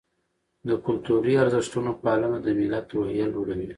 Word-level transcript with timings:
د 0.67 0.69
کلتوري 0.85 1.33
ارزښتونو 1.43 1.91
پالنه 2.03 2.37
د 2.45 2.47
ملت 2.59 2.85
روحیه 2.95 3.25
لوړوي. 3.33 3.69